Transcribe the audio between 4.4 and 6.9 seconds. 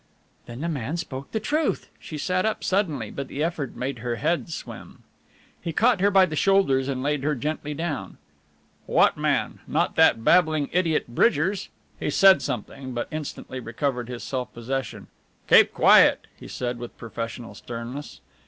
swim. He caught her by the shoulders